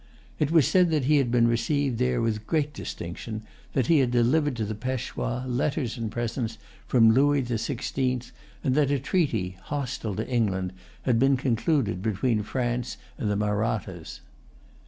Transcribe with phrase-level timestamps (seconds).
[0.39, 4.09] It was said that he had been received there with great distinction, that he had
[4.09, 8.31] delivered to the Peshwa letters and presents from Louis the Sixteenth,
[8.63, 14.21] and that a treaty, hostile to England, had been concluded between France and the Mahrattas.